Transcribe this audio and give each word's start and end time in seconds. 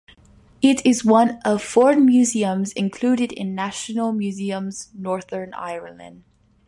It 0.63 0.83
is 0.83 1.05
one 1.05 1.37
of 1.45 1.61
four 1.61 1.95
museums 1.95 2.71
included 2.73 3.31
in 3.31 3.53
National 3.53 4.11
Museums 4.11 4.89
Northern 4.95 5.53
Ireland. 5.53 6.23